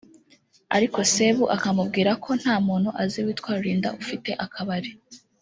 [0.75, 4.91] ariko Sebu akamubwira ko nta muntu azi witwa Rulinda ufite akabari